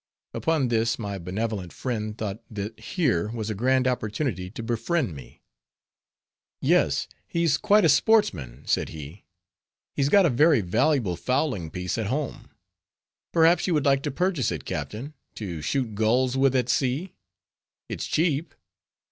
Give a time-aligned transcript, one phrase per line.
[0.33, 5.43] Upon this my benevolent friend thought that here was a grand opportunity to befriend me.
[6.59, 9.25] "Yes, he's quite a sportsman," said he,
[9.93, 12.49] "he's got a very valuable fowling piece at home,
[13.31, 17.13] perhaps you would like to purchase it, captain, to shoot gulls with at sea?
[17.87, 18.55] It's cheap."